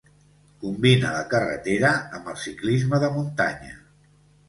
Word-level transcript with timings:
Combina 0.63 1.11
la 1.17 1.27
carretera 1.35 1.93
amb 2.19 2.35
el 2.35 2.43
ciclisme 2.49 3.05
de 3.07 3.15
muntanya. 3.19 3.81